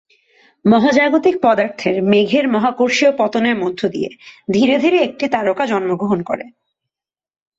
[0.65, 4.09] মহাজাগতিক পদার্থের মেঘের মহাকর্ষীয় পতনের মধ্য দিয়ে
[4.51, 6.45] ধীরে ধীরে একটি তারকা জন্মগ্রহণ করে।